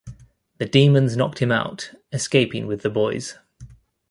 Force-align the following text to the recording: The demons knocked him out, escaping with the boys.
The 0.57 0.65
demons 0.65 1.15
knocked 1.15 1.37
him 1.43 1.51
out, 1.51 1.93
escaping 2.11 2.65
with 2.65 2.81
the 2.81 2.89
boys. 2.89 3.37